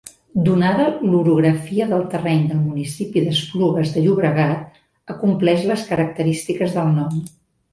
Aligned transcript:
Donada 0.45 0.85
l'orografia 1.09 1.85
del 1.91 2.05
terreny 2.13 2.41
del 2.53 2.63
municipi 2.71 3.23
d'Esplugues 3.27 3.93
de 3.97 4.03
Llobregat 4.07 4.81
acompleix 5.17 5.69
les 5.73 5.85
característiques 5.93 6.75
del 6.81 6.91
nom. 6.99 7.25